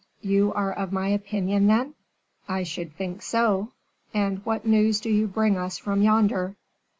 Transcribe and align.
"You 0.23 0.51
are 0.53 0.73
of 0.73 0.91
my 0.91 1.09
opinion, 1.09 1.67
then?" 1.67 1.93
"I 2.49 2.63
should 2.63 2.95
think 2.95 3.21
so! 3.21 3.69
And 4.15 4.43
what 4.43 4.65
news 4.65 4.99
do 4.99 5.11
you 5.11 5.27
bring 5.27 5.57
us 5.57 5.77
from 5.77 6.01
yonder?" 6.01 6.55